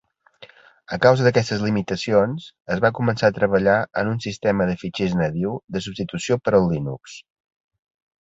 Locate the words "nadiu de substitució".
5.19-6.39